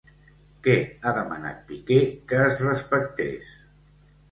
[0.67, 0.73] Què
[1.09, 2.01] ha demanat Piqué
[2.33, 3.55] que es respectés?